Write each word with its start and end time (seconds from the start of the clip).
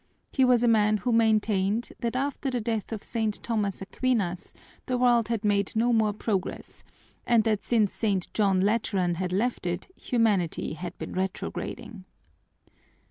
He 0.31 0.43
was 0.43 0.63
a 0.63 0.67
man 0.67 0.97
who 0.97 1.11
maintained 1.11 1.89
that 1.99 2.15
after 2.15 2.49
the 2.49 2.59
death 2.59 2.91
of 2.91 3.03
St. 3.03 3.35
Thomas 3.43 3.83
Aquinas 3.83 4.51
the 4.87 4.97
world 4.97 5.27
had 5.27 5.45
made 5.45 5.75
no 5.75 5.93
more 5.93 6.11
progress, 6.11 6.83
and 7.27 7.43
that 7.43 7.61
since 7.61 7.93
St. 7.93 8.33
John 8.33 8.59
Lateran 8.61 9.13
had 9.21 9.31
left 9.31 9.67
it, 9.67 9.89
humanity 9.95 10.73
had 10.73 10.97
been 10.97 11.13
retrograding. 11.13 12.05